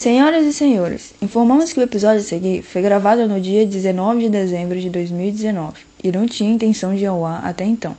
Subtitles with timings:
[0.00, 4.28] Senhoras e senhores, informamos que o episódio a seguir foi gravado no dia 19 de
[4.30, 7.94] dezembro de 2019 e não tinha intenção de ir ao ar até então.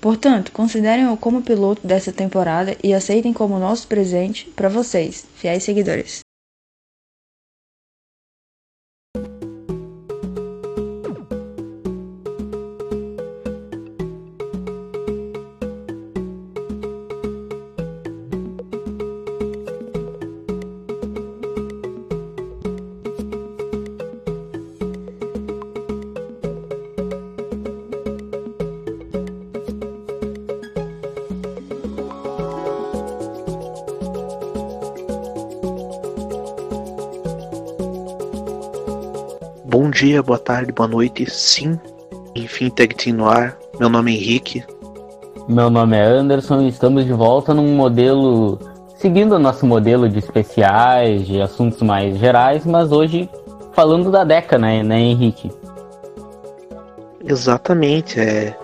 [0.00, 6.25] Portanto, considerem-o como piloto dessa temporada e aceitem como nosso presente para vocês, fiéis seguidores.
[39.96, 41.24] Dia, boa tarde, boa noite.
[41.30, 41.80] Sim,
[42.34, 43.56] enfim, Tag Team no ar.
[43.80, 44.62] Meu nome é Henrique.
[45.48, 48.58] Meu nome é Anderson e estamos de volta num modelo.
[48.98, 53.26] seguindo o nosso modelo de especiais, de assuntos mais gerais, mas hoje
[53.72, 55.50] falando da década, né, né Henrique?
[57.24, 58.54] Exatamente, é.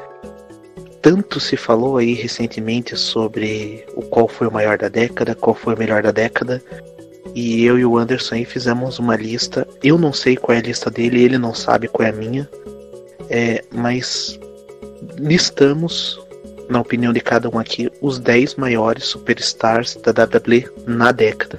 [1.00, 5.74] Tanto se falou aí recentemente sobre o qual foi o maior da década, qual foi
[5.74, 6.62] o melhor da década,
[7.34, 9.66] e eu e o Anderson aí fizemos uma lista.
[9.83, 12.48] Eu não sei qual é a lista dele, ele não sabe qual é a minha.
[13.30, 14.39] É, mas
[15.19, 16.20] listamos,
[16.69, 21.58] na opinião de cada um aqui, os 10 maiores superstars da WWE na década.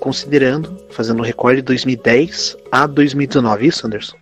[0.00, 4.16] Considerando, fazendo o recorde de 2010 a 2019, isso, Anderson?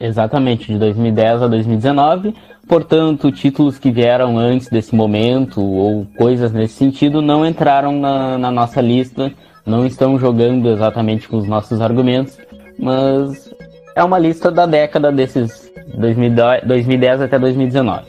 [0.00, 2.34] Exatamente, de 2010 a 2019.
[2.66, 8.50] Portanto, títulos que vieram antes desse momento ou coisas nesse sentido não entraram na, na
[8.50, 9.32] nossa lista
[9.66, 12.38] não estão jogando exatamente com os nossos argumentos,
[12.78, 13.52] mas
[13.94, 18.06] é uma lista da década desses 2010 até 2019.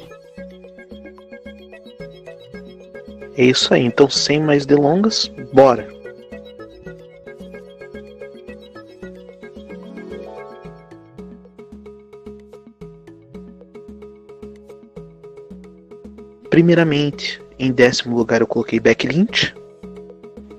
[3.38, 5.88] É isso aí, então sem mais delongas, bora!
[16.50, 19.56] Primeiramente, em décimo lugar eu coloquei Beck Lynch.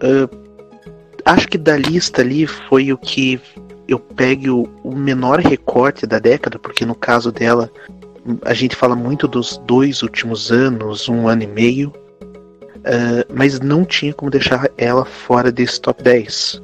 [0.02, 0.41] Uh,
[1.24, 3.40] acho que da lista ali foi o que
[3.88, 7.70] eu pegue o, menor recorte da década, porque no caso dela
[8.44, 13.84] a gente fala muito dos dois últimos anos, um ano e meio, uh, mas não
[13.84, 16.62] tinha como deixar ela fora desse top 10.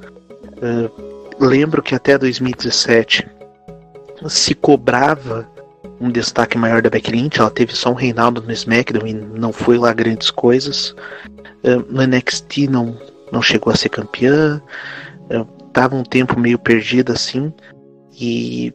[0.58, 3.26] Uh, lembro que até 2017
[4.28, 5.48] se cobrava
[6.00, 9.52] um destaque maior da Becky Lynch, ela teve só um reinado no SmackDown e não
[9.52, 10.30] foi lá grandes
[11.64, 12.97] Uh, no NXT não,
[13.33, 14.61] não chegou a ser campeã,
[15.66, 17.53] estava um tempo meio perdida assim,
[18.21, 18.72] e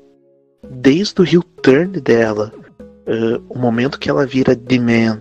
[0.69, 5.19] desde o heel turn dela, uh, o momento que ela vira The Man,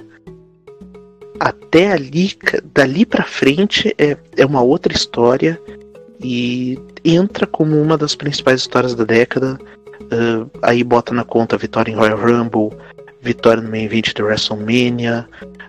[1.40, 2.32] até ali,
[2.72, 5.60] dali para frente é, é uma outra história
[6.22, 9.58] e entra como uma das principais histórias da década.
[10.02, 12.70] Uh, aí bota na conta vitória em Royal Rumble,
[13.20, 15.26] vitória no main event de WrestleMania,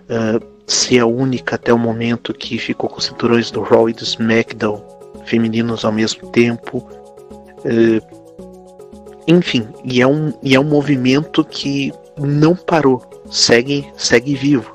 [0.08, 4.02] uh, ser a única até o momento que ficou com cinturões do Raw e do
[4.02, 4.82] SmackDown
[5.24, 6.78] femininos ao mesmo tempo.
[7.64, 8.24] Uh,
[9.26, 14.72] enfim, e é, um, e é um movimento que não parou, segue, segue vivo.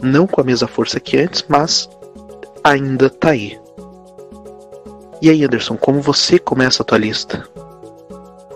[0.00, 1.88] Não com a mesma força que antes, mas
[2.62, 3.58] ainda tá aí.
[5.20, 7.44] E aí, Anderson, como você começa a tua lista?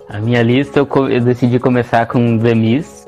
[0.09, 3.05] A minha lista eu, eu decidi começar com The Miz,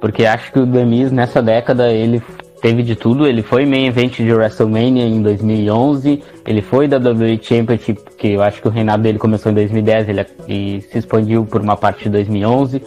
[0.00, 2.22] porque acho que o The Miz nessa década ele
[2.62, 3.26] teve de tudo.
[3.26, 6.22] Ele foi main event de WrestleMania em 2011.
[6.46, 10.08] Ele foi da WWE Championship, que eu acho que o reinado dele começou em 2010
[10.08, 12.80] ele, e se expandiu por uma parte de 2011.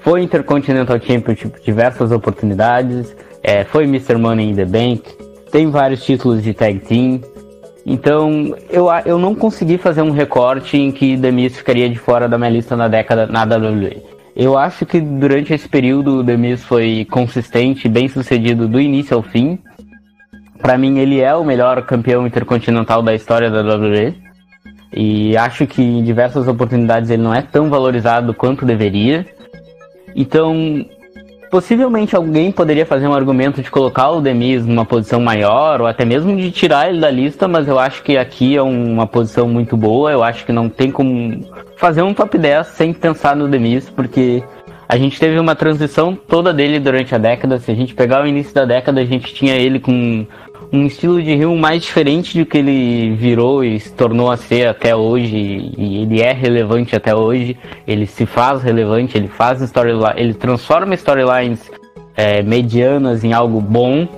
[0.00, 3.16] Foi Intercontinental Championship diversas oportunidades.
[3.42, 4.16] É, foi Mr.
[4.16, 5.02] Money in the Bank.
[5.50, 7.20] Tem vários títulos de tag team.
[7.84, 12.28] Então, eu, eu não consegui fazer um recorte em que The Miz ficaria de fora
[12.28, 14.11] da minha lista na década na WWE.
[14.34, 19.22] Eu acho que durante esse período o Demis foi consistente, bem sucedido do início ao
[19.22, 19.58] fim.
[20.58, 24.14] Para mim ele é o melhor campeão intercontinental da história da WWE.
[24.94, 29.26] E acho que em diversas oportunidades ele não é tão valorizado quanto deveria.
[30.14, 30.84] Então,
[31.52, 36.02] possivelmente alguém poderia fazer um argumento de colocar o Demis numa posição maior, ou até
[36.02, 39.76] mesmo de tirar ele da lista, mas eu acho que aqui é uma posição muito
[39.76, 40.10] boa.
[40.10, 41.44] Eu acho que não tem como
[41.76, 44.42] fazer um top 10 sem pensar no Demis, porque
[44.88, 47.58] a gente teve uma transição toda dele durante a década.
[47.58, 50.26] Se a gente pegar o início da década, a gente tinha ele com
[50.72, 54.68] um estilo de rio mais diferente do que ele virou e se tornou a ser
[54.68, 55.36] até hoje,
[55.76, 60.94] e ele é relevante até hoje, ele se faz relevante, ele faz storyline, ele transforma
[60.94, 61.70] storylines
[62.16, 64.08] é, medianas em algo bom.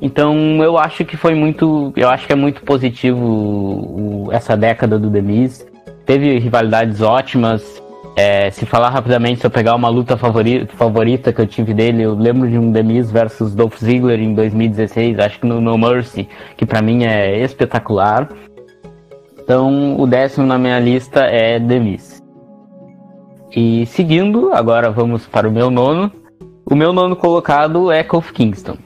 [0.00, 1.92] Então eu acho que foi muito.
[1.96, 5.66] Eu acho que é muito positivo essa década do Demis.
[6.06, 7.82] Teve rivalidades ótimas.
[8.20, 12.02] É, se falar rapidamente, se eu pegar uma luta favorita, favorita que eu tive dele,
[12.02, 16.28] eu lembro de um Demis versus Dolph Ziggler em 2016, acho que no No Mercy,
[16.56, 18.28] que para mim é espetacular.
[19.40, 22.20] Então o décimo na minha lista é Demis.
[23.54, 26.10] E seguindo, agora vamos para o meu nono.
[26.68, 28.78] O meu nono colocado é Kofi Kingston.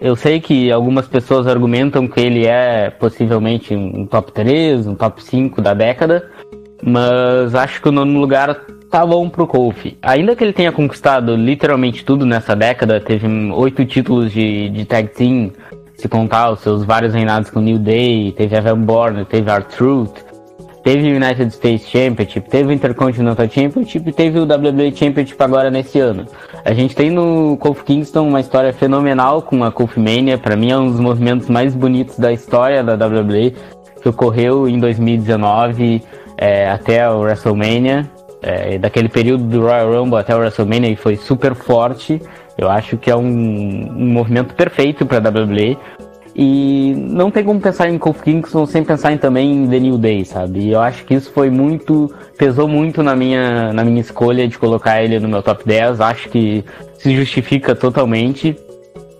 [0.00, 5.22] Eu sei que algumas pessoas argumentam que ele é possivelmente um top 3, um top
[5.22, 6.28] 5 da década,
[6.82, 8.54] mas acho que o nono lugar
[8.90, 9.98] tá bom pro Kofi.
[10.02, 15.08] Ainda que ele tenha conquistado literalmente tudo nessa década, teve oito títulos de, de tag
[15.08, 15.52] team,
[15.96, 20.24] se contar os seus vários reinados com New Day, teve Evan Bourne, teve R-Truth,
[20.84, 25.70] teve o United States Championship, teve o Intercontinental Championship e teve o WWE Championship agora
[25.70, 26.24] nesse ano.
[26.64, 30.70] A gente tem no Kofi Kingston uma história fenomenal com a Kofi Mania, para mim
[30.70, 33.54] é um dos movimentos mais bonitos da história da WWE,
[34.00, 36.02] que ocorreu em 2019
[36.38, 38.08] é, até o WrestleMania,
[38.40, 42.22] é, daquele período do Royal Rumble até o WrestleMania e foi super forte.
[42.56, 45.76] Eu acho que é um, um movimento perfeito para a WWE.
[46.40, 49.98] E não tem como pensar em Kofi Kingston sem pensar em, também em The New
[49.98, 50.60] Day, sabe?
[50.60, 52.14] E eu acho que isso foi muito.
[52.36, 56.00] pesou muito na minha, na minha escolha de colocar ele no meu top 10.
[56.00, 56.64] Acho que
[56.96, 58.56] se justifica totalmente.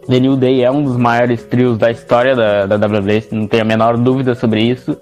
[0.06, 3.62] The New Day é um dos maiores trios da história da, da WWE, não tenho
[3.62, 4.96] a menor dúvida sobre isso.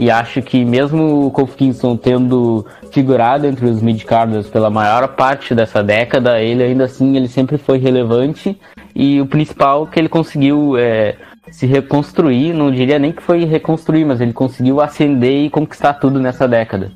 [0.00, 5.54] E acho que mesmo o Kofi Kingston tendo figurado entre os mid-carders pela maior parte
[5.54, 8.58] dessa década, ele ainda assim ele sempre foi relevante.
[8.94, 11.16] E o principal que ele conseguiu é,
[11.50, 16.18] se reconstruir, não diria nem que foi reconstruir, mas ele conseguiu ascender e conquistar tudo
[16.18, 16.90] nessa década.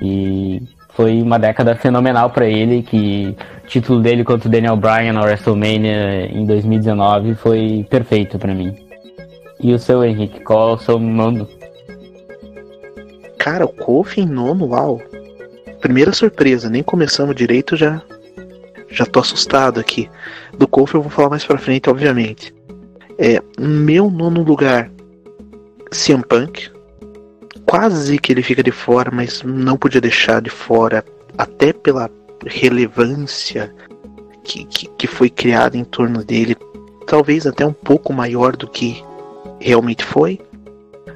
[0.00, 0.62] E
[0.94, 5.20] foi uma década fenomenal para ele, que o título dele contra o Daniel Bryan na
[5.20, 8.74] WrestleMania em 2019 foi perfeito para mim.
[9.60, 11.46] E o seu Henrique, qual é o seu mando?
[13.46, 15.00] Cara, o Kofi em nono, uau.
[15.80, 18.02] Primeira surpresa, nem começamos direito já.
[18.88, 20.10] Já tô assustado aqui.
[20.58, 22.52] Do Kofi eu vou falar mais pra frente, obviamente.
[23.16, 24.90] É, meu nono lugar,
[25.92, 26.72] CM Punk.
[27.64, 31.04] Quase que ele fica de fora, mas não podia deixar de fora,
[31.38, 32.10] até pela
[32.44, 33.72] relevância
[34.42, 36.56] que, que, que foi criada em torno dele,
[37.06, 39.04] talvez até um pouco maior do que
[39.60, 40.40] realmente foi.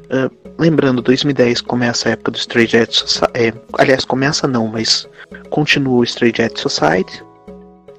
[0.04, 3.30] Uh, lembrando, 2010 começa a época do Stray Jet Society.
[3.34, 5.08] É, aliás, começa não, mas
[5.48, 7.24] continua o Stray Jet Society,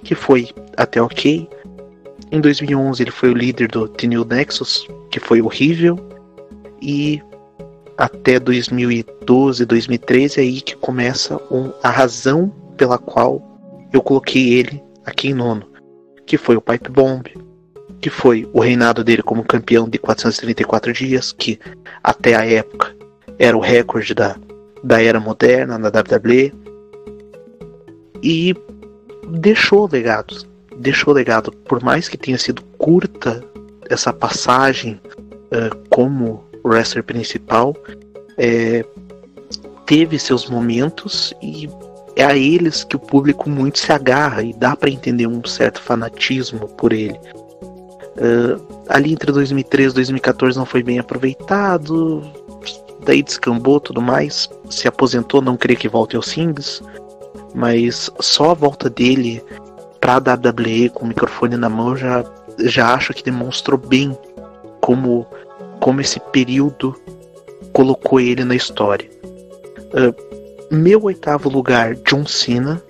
[0.03, 1.49] que foi até ok.
[2.31, 5.99] Em 2011 ele foi o líder do The New Nexus, que foi horrível.
[6.81, 7.21] E
[7.97, 13.41] até 2012, 2013 é aí que começa um, a razão pela qual
[13.91, 15.67] eu coloquei ele aqui em nono,
[16.25, 17.25] que foi o Pipe Bomb,
[18.01, 21.59] que foi o reinado dele como campeão de 434 dias, que
[22.03, 22.95] até a época
[23.37, 24.35] era o recorde da,
[24.83, 26.53] da era moderna na WWE,
[28.23, 28.55] e
[29.29, 30.49] deixou legados
[30.81, 33.43] deixou legado, por mais que tenha sido curta
[33.89, 37.75] essa passagem uh, como wrestler principal,
[38.37, 38.83] é,
[39.85, 41.69] teve seus momentos e
[42.15, 45.81] é a eles que o público muito se agarra e dá para entender um certo
[45.81, 47.19] fanatismo por ele.
[48.17, 52.21] Uh, ali entre 2013 e 2014 não foi bem aproveitado,
[53.05, 56.83] daí descambou tudo mais, se aposentou, não queria que volte aos Sings,
[57.55, 59.41] mas só a volta dele
[59.99, 62.23] pra WWE com o microfone na mão, já,
[62.59, 64.17] já acho que demonstrou bem
[64.81, 65.25] como,
[65.79, 66.95] como esse período
[67.71, 69.09] colocou ele na história.
[69.93, 70.31] Uh,
[70.73, 72.81] meu oitavo lugar, John Cena.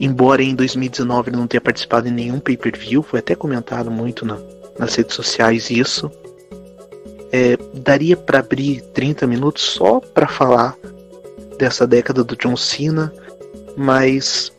[0.00, 4.38] Embora em 2019 ele não tenha participado em nenhum pay-per-view, foi até comentado muito na,
[4.78, 6.10] nas redes sociais isso.
[7.32, 10.76] É, daria para abrir 30 minutos só para falar
[11.58, 13.12] dessa década do John Cena,
[13.76, 14.52] mas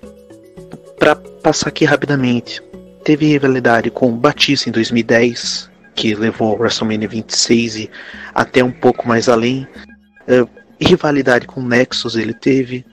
[1.00, 2.62] para passar aqui rapidamente,
[3.04, 7.92] teve rivalidade com Batista em 2010, que levou o WrestleMania 26 e
[8.36, 9.66] até um pouco mais além.
[10.28, 10.48] Uh,
[10.80, 12.86] rivalidade com Nexus ele teve.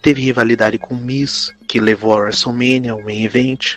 [0.00, 3.76] Teve rivalidade com Miss, que levou a WrestleMania, o main event.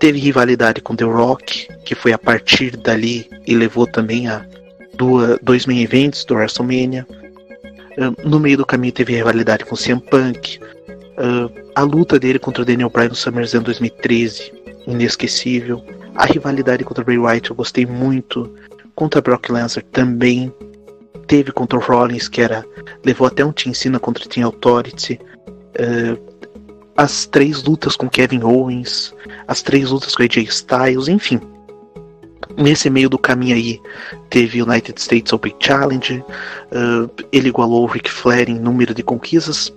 [0.00, 4.44] Teve rivalidade com The Rock, que foi a partir dali e levou também a
[4.94, 7.06] duas, dois main events do WrestleMania.
[8.24, 10.60] No meio do caminho teve rivalidade com CM Punk,
[11.74, 14.52] a luta dele contra o Daniel Bryan no SummerSlam 2013,
[14.86, 15.84] inesquecível.
[16.14, 18.52] A rivalidade contra Bray Wyatt eu gostei muito.
[18.94, 20.52] Contra Brock Lesnar também.
[21.26, 22.64] Teve contra o Rollins, que era.
[23.04, 25.20] levou até um Team Cena contra o Team Authority.
[25.78, 26.18] Uh,
[26.98, 29.14] as três lutas com Kevin Owens,
[29.46, 31.40] as três lutas com AJ Styles, enfim.
[32.56, 33.80] nesse meio do caminho aí,
[34.28, 39.72] teve United States Open Challenge, uh, ele igualou o Ric Flair em número de conquistas.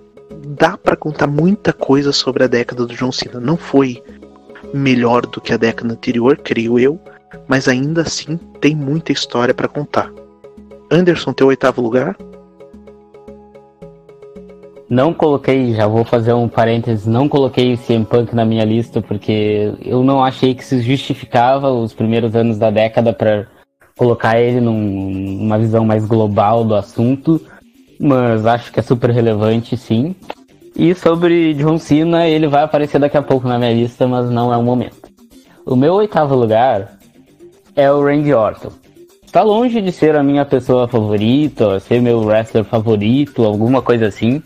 [0.48, 3.38] Dá para contar muita coisa sobre a década do John Cena.
[3.38, 4.02] Não foi
[4.74, 6.98] melhor do que a década anterior, creio eu,
[7.46, 10.10] mas ainda assim tem muita história para contar.
[10.90, 12.16] Anderson, teu oitavo lugar?
[14.92, 19.00] Não coloquei, já vou fazer um parênteses, não coloquei o CM Punk na minha lista
[19.00, 23.46] porque eu não achei que se justificava os primeiros anos da década para
[23.96, 27.40] colocar ele num, numa visão mais global do assunto,
[27.98, 30.14] mas acho que é super relevante sim.
[30.76, 34.52] E sobre John Cena, ele vai aparecer daqui a pouco na minha lista, mas não
[34.52, 35.08] é o momento.
[35.64, 36.98] O meu oitavo lugar
[37.74, 38.72] é o Randy Orton.
[39.24, 44.42] Está longe de ser a minha pessoa favorita, ser meu wrestler favorito, alguma coisa assim,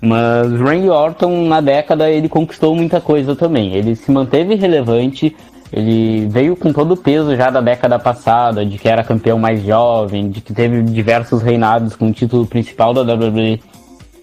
[0.00, 3.74] mas Randy Orton, na década, ele conquistou muita coisa também.
[3.74, 5.36] Ele se manteve relevante,
[5.72, 9.62] ele veio com todo o peso já da década passada, de que era campeão mais
[9.62, 13.60] jovem, de que teve diversos reinados com o título principal da WWE.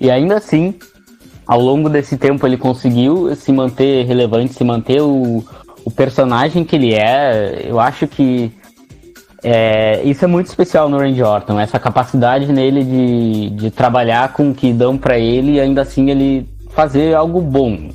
[0.01, 0.74] E ainda assim,
[1.46, 5.46] ao longo desse tempo, ele conseguiu se manter relevante, se manter o,
[5.86, 7.65] o personagem que ele é.
[7.65, 8.51] Eu acho que
[9.44, 14.50] é, isso é muito especial no Randy Orton, essa capacidade nele de, de trabalhar com
[14.50, 17.89] o que dão para ele e ainda assim ele fazer algo bom.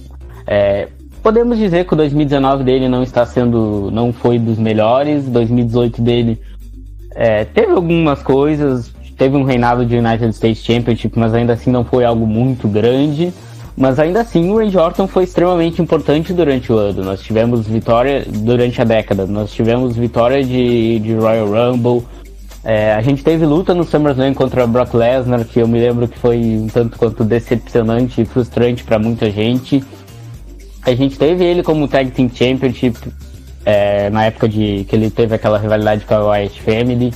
[0.46, 0.88] É,
[1.22, 6.40] podemos dizer que o 2019 dele não está sendo, não foi dos melhores, 2018 dele
[7.14, 11.84] é, teve algumas coisas, teve um reinado de United States Championship, mas ainda assim não
[11.84, 13.32] foi algo muito grande.
[13.76, 17.02] Mas ainda assim, o Randy Orton foi extremamente importante durante o ano.
[17.02, 19.26] Nós tivemos vitória durante a década.
[19.26, 22.06] Nós tivemos vitória de, de Royal Rumble.
[22.64, 26.18] É, a gente teve luta no SummerSlam contra Brock Lesnar, que eu me lembro que
[26.18, 29.82] foi um tanto quanto decepcionante e frustrante para muita gente.
[30.82, 32.98] A gente teve ele como Tag Team Championship
[33.64, 37.12] é, na época de que ele teve aquela rivalidade com a Wyatt Family.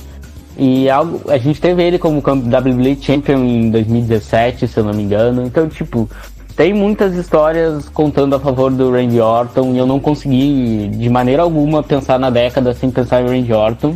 [0.57, 5.03] E algo, a gente teve ele como WWE Champion em 2017, se eu não me
[5.03, 5.43] engano.
[5.45, 6.09] Então, tipo,
[6.57, 11.43] tem muitas histórias contando a favor do Randy Orton e eu não consegui de maneira
[11.43, 13.95] alguma pensar na década sem pensar em Randy Orton.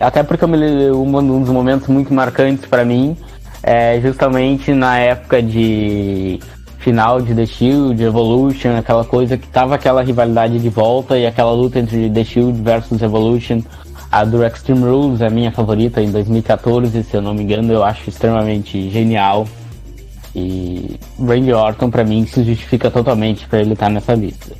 [0.00, 3.14] Até porque um dos momentos muito marcantes para mim
[3.62, 6.40] é justamente na época de
[6.78, 11.52] final de The Shield, Evolution, aquela coisa que tava aquela rivalidade de volta e aquela
[11.52, 13.60] luta entre The Shield versus Evolution.
[14.10, 17.72] A do Extreme Rules é a minha favorita em 2014, se eu não me engano,
[17.74, 19.46] eu acho extremamente genial.
[20.38, 24.54] E Randy Orton, para mim, se justifica totalmente para ele estar tá nessa lista.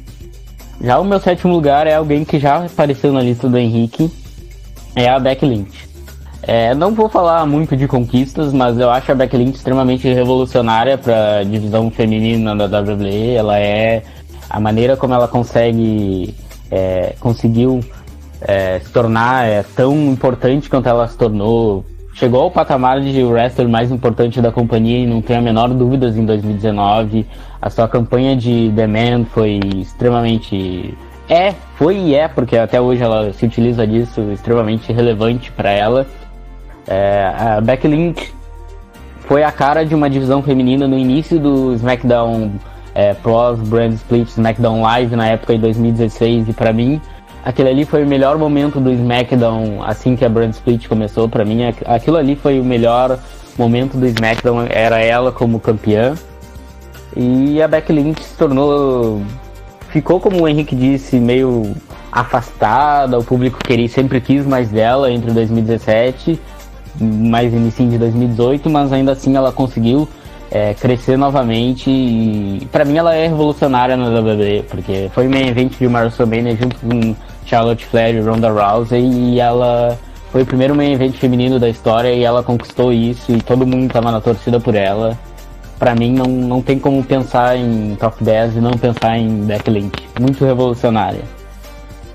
[0.80, 4.10] Já o meu sétimo lugar é alguém que já apareceu na lista do Henrique,
[4.94, 5.86] é a Becky Lynch.
[6.42, 10.96] É, não vou falar muito de conquistas, mas eu acho a Becky Lynch extremamente revolucionária
[10.96, 13.34] para a divisão feminina da WWE.
[13.34, 14.02] Ela é
[14.48, 16.34] a maneira como ela consegue
[16.70, 17.80] é, conseguiu
[18.40, 21.84] é, se tornar é, tão importante quanto ela se tornou
[22.16, 26.16] chegou ao patamar de wrestler mais importante da companhia e não tenho a menor dúvidas
[26.16, 27.26] em 2019.
[27.60, 30.96] A sua campanha de The Man foi extremamente
[31.28, 36.06] é, foi e é, porque até hoje ela se utiliza disso, extremamente relevante para ela.
[36.86, 38.34] É, a Becky Lynch
[39.20, 42.52] foi a cara de uma divisão feminina no início do SmackDown
[42.94, 47.00] é, Plus Brand Split SmackDown Live na época de 2016 e para mim
[47.46, 51.44] aquele ali foi o melhor momento do SmackDown assim que a Brand Split começou para
[51.44, 51.60] mim.
[51.84, 53.18] Aquilo ali foi o melhor
[53.56, 56.14] momento do SmackDown, era ela como campeã.
[57.16, 59.22] E a Becky Lynch se tornou
[59.90, 61.72] ficou como o Henrique disse, meio
[62.10, 66.38] afastada, o público queria sempre quis mais dela entre 2017
[67.00, 70.08] mais início de 2018, mas ainda assim ela conseguiu
[70.50, 75.72] é, crescer novamente e para mim ela é revolucionária na WWE, porque foi main event
[75.78, 77.14] de WrestleMania junto com
[77.46, 79.98] Charlotte Flair e Ronda Rousey e ela
[80.30, 83.86] foi o primeiro main event feminino da história e ela conquistou isso e todo mundo
[83.86, 85.18] estava na torcida por ela.
[85.78, 89.70] Para mim não, não tem como pensar em top 10 e não pensar em Becky
[89.70, 90.08] Lynch.
[90.20, 91.22] Muito revolucionária.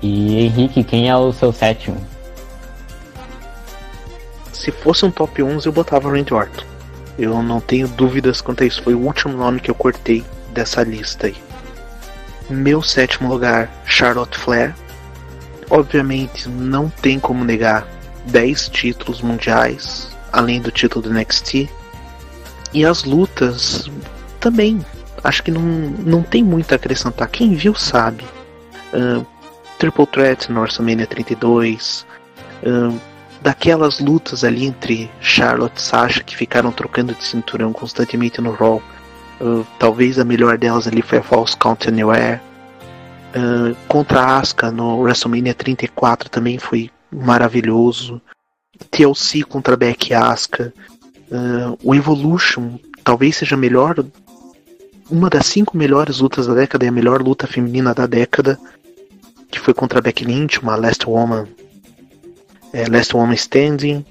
[0.02, 1.96] E Henrique, quem é o seu sétimo?
[4.52, 6.64] Se fosse um top 11 eu botava Randy Orton.
[7.18, 8.82] Eu não tenho dúvidas quanto a isso.
[8.82, 11.36] Foi o último nome que eu cortei dessa lista aí.
[12.50, 14.74] Meu sétimo lugar, Charlotte Flair.
[15.74, 17.88] Obviamente, não tem como negar
[18.26, 21.66] 10 títulos mundiais, além do título do NXT.
[22.74, 23.90] E as lutas
[24.38, 24.84] também.
[25.24, 27.26] Acho que não, não tem muito a acrescentar.
[27.30, 28.22] Quem viu sabe.
[28.92, 29.24] Uh,
[29.78, 32.04] Triple Threat no WrestleMania 32.
[32.62, 33.00] Uh,
[33.40, 38.82] daquelas lutas ali entre Charlotte e Sasha que ficaram trocando de cinturão constantemente no Raw.
[39.40, 42.42] Uh, talvez a melhor delas ali foi a False Count Anywhere.
[43.32, 48.20] Uh, contra Asuka no WrestleMania 34 também foi maravilhoso.
[48.90, 50.72] TLC contra Beck Asuka.
[51.30, 54.04] Uh, o Evolution talvez seja melhor.
[55.10, 58.58] Uma das cinco melhores lutas da década e a melhor luta feminina da década.
[59.50, 61.46] Que foi contra a Becky Lynch, uma Last Woman.
[62.72, 64.04] É, Last Woman Standing.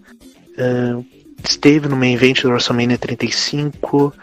[0.57, 1.05] Uh,
[1.43, 4.13] esteve no main event do WrestleMania 35.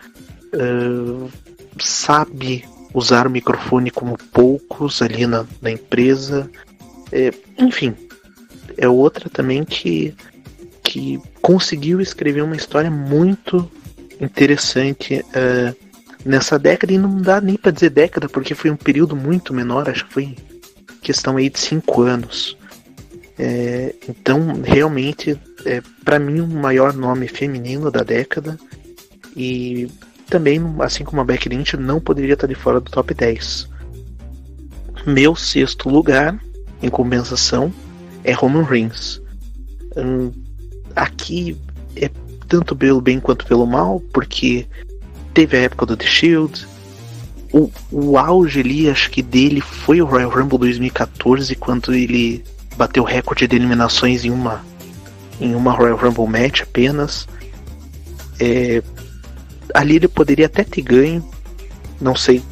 [0.55, 1.31] Uh,
[1.78, 6.50] sabe usar o microfone como poucos ali na, na empresa.
[7.12, 7.95] É, enfim,
[8.76, 10.14] é outra também que,
[10.83, 13.71] que conseguiu escrever uma história muito
[14.21, 15.76] interessante uh,
[16.25, 19.88] nessa década, e não dá nem para dizer década, porque foi um período muito menor,
[19.88, 20.37] acho que foi
[21.00, 22.57] questão aí de cinco anos.
[23.38, 28.59] É, então, realmente, é, para mim, o maior nome feminino da década.
[29.37, 29.88] E
[30.28, 33.68] também, assim como a Becky Lynch, não poderia estar de fora do top 10.
[35.06, 36.38] Meu sexto lugar,
[36.82, 37.73] em compensação,
[38.23, 39.20] é Roman Reigns.
[39.97, 40.30] Hum,
[40.94, 41.56] aqui
[41.97, 42.11] é
[42.47, 44.66] tanto pelo bem quanto pelo mal, porque
[45.35, 46.66] teve a época do The Shield.
[47.52, 52.44] O, o auge ali, acho que dele foi o Royal Rumble 2014, quando ele
[52.76, 54.62] bateu o recorde de eliminações em uma
[55.40, 57.26] em uma Royal Rumble match apenas.
[58.40, 58.82] É,
[59.75, 61.25] ali ele poderia até ter ganho.
[62.00, 62.42] Não sei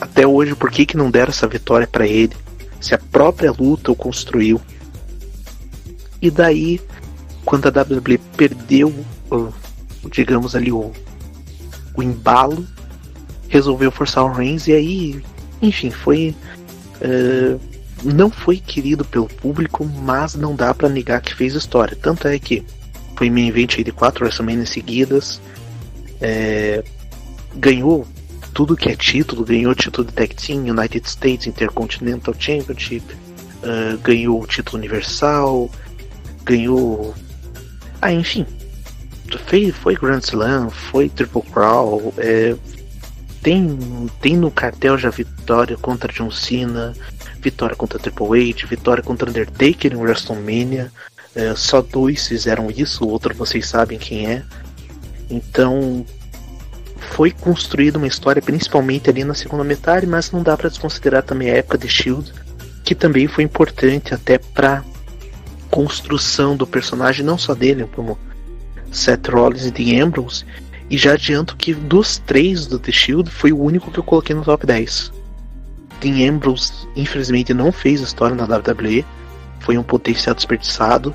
[0.00, 2.32] até hoje por que, que não deram essa vitória para ele.
[2.80, 4.60] Se a própria luta o construiu.
[6.20, 6.80] E daí,
[7.44, 8.92] quando a WWE perdeu,
[10.10, 10.90] digamos ali, o,
[11.94, 12.66] o embalo,
[13.48, 15.22] resolveu forçar o Reigns e aí,
[15.60, 16.34] enfim, foi.
[17.00, 17.60] Uh,
[18.02, 21.96] não foi querido pelo público, mas não dá para negar que fez história.
[22.00, 22.64] Tanto é que
[23.16, 25.40] foi main event de quatro WrestleMania seguidas,
[26.22, 26.82] é,
[27.56, 28.06] ganhou
[28.54, 33.04] tudo que é título, ganhou o título de Tag Team, United States Intercontinental Championship,
[33.62, 35.70] uh, ganhou o título universal,
[36.44, 37.14] ganhou.
[38.00, 38.46] Ah, enfim.
[39.46, 42.54] Foi, foi Grand Slam, foi Triple Crown, é,
[43.42, 43.78] tem,
[44.20, 46.92] tem no cartel já vitória contra John Cena,
[47.40, 50.92] vitória contra Triple H, vitória contra Undertaker em WrestleMania.
[51.34, 54.42] É, só dois fizeram isso, o outro vocês sabem quem é.
[55.32, 56.04] Então
[57.14, 61.50] foi construída uma história principalmente ali na segunda metade, mas não dá para desconsiderar também
[61.50, 62.32] a época de Shield,
[62.84, 64.84] que também foi importante até para
[65.70, 68.18] construção do personagem, não só dele, como
[68.90, 70.44] Seth Rollins e Dean Ambrose.
[70.90, 74.36] E já adianto que dos três do The Shield foi o único que eu coloquei
[74.36, 75.10] no top 10.
[76.00, 79.04] Dean Ambrose, infelizmente, não fez história na WWE,
[79.60, 81.14] foi um potencial desperdiçado.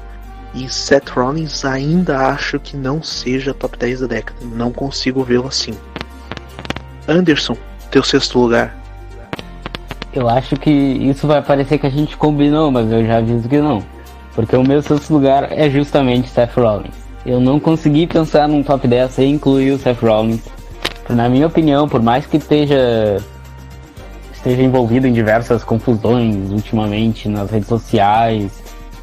[0.57, 4.39] E Seth Rollins ainda acho que não seja top 10 da década.
[4.41, 5.75] Não consigo vê-lo assim.
[7.07, 7.55] Anderson,
[7.91, 8.75] teu sexto lugar.
[10.11, 13.59] Eu acho que isso vai parecer que a gente combinou, mas eu já aviso que
[13.59, 13.83] não.
[14.33, 16.95] Porque o meu sexto lugar é justamente Seth Rollins.
[17.23, 20.41] Eu não consegui pensar num top 10 sem incluir o Seth Rollins.
[21.07, 23.23] Na minha opinião, por mais que esteja
[24.33, 28.56] esteja envolvido em diversas confusões ultimamente nas redes sociais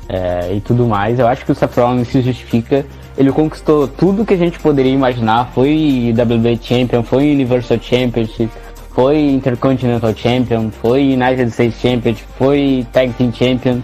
[0.08, 2.84] é, e tudo mais, eu acho que o Seth Rollins se justifica.
[3.16, 5.50] Ele conquistou tudo que a gente poderia imaginar.
[5.54, 8.50] Foi WWE Champion, foi Universal Championship,
[8.90, 13.80] foi Intercontinental Champion, foi United States Champion, foi Tag Team Champion.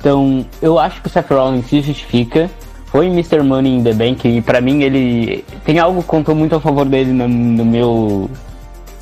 [0.00, 2.50] Então, eu acho que o Seth Rollins se justifica.
[2.86, 3.42] Foi Mr.
[3.42, 6.84] Money in the Bank e para mim ele tem algo que contou muito a favor
[6.84, 8.30] dele no, no meu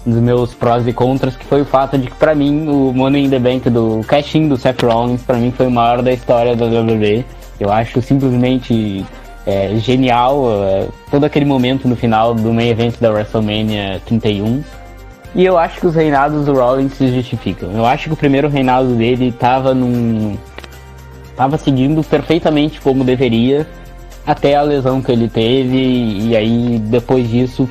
[0.05, 3.25] nos meus prós e contras, que foi o fato de que para mim o Money
[3.25, 6.57] in the Bank do casting do Seth Rollins para mim foi o maior da história
[6.57, 7.25] da WWE.
[7.61, 9.05] Eu acho simplesmente
[9.47, 14.62] é, genial é, todo aquele momento no final do main event da WrestleMania 31.
[15.35, 17.71] E eu acho que os reinados do Rollins se justificam.
[17.73, 20.37] Eu acho que o primeiro reinado dele estava num
[21.31, 23.67] estava seguindo perfeitamente como deveria
[24.27, 27.69] até a lesão que ele teve e aí depois disso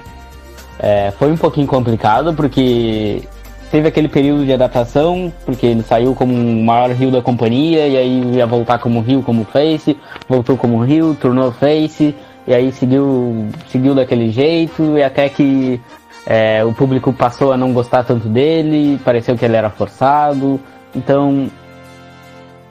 [0.82, 3.22] é, foi um pouquinho complicado porque
[3.70, 7.96] teve aquele período de adaptação porque ele saiu como o maior rio da companhia e
[7.96, 9.96] aí ia voltar como rio como face
[10.28, 12.16] voltou como rio tornou face
[12.48, 15.80] e aí seguiu seguiu daquele jeito e até que
[16.26, 20.60] é, o público passou a não gostar tanto dele pareceu que ele era forçado
[20.96, 21.48] então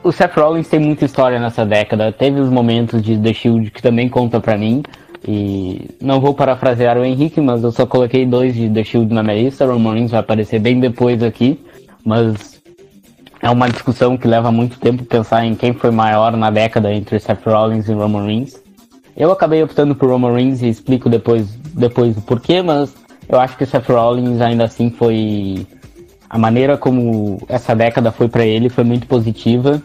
[0.03, 2.11] o Seth Rollins tem muita história nessa década.
[2.11, 4.81] Teve os momentos de The Shield que também conta para mim.
[5.27, 9.21] E não vou parafrasear o Henrique, mas eu só coloquei dois de The Shield na
[9.21, 9.65] minha lista.
[9.65, 11.59] Roman Reigns vai aparecer bem depois aqui.
[12.03, 12.61] Mas
[13.41, 17.19] é uma discussão que leva muito tempo pensar em quem foi maior na década entre
[17.19, 18.61] Seth Rollins e Roman Reigns.
[19.15, 22.93] Eu acabei optando por Roman Reigns e explico depois, depois o porquê, mas
[23.27, 25.67] eu acho que Seth Rollins ainda assim foi
[26.29, 29.81] a maneira como essa década foi para ele foi muito positiva.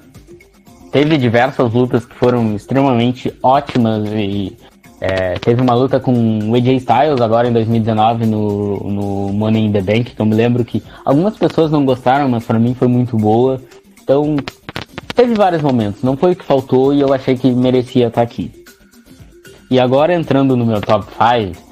[0.92, 4.56] Teve diversas lutas que foram extremamente ótimas e
[5.00, 6.12] é, teve uma luta com
[6.50, 10.34] o AJ Styles agora em 2019 no, no Money in the Bank, que eu me
[10.34, 13.60] lembro que algumas pessoas não gostaram, mas para mim foi muito boa.
[14.02, 14.36] Então,
[15.14, 18.50] teve vários momentos, não foi o que faltou e eu achei que merecia estar aqui.
[19.70, 21.65] E agora entrando no meu top 5,